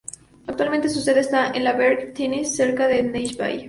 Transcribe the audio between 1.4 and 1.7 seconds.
en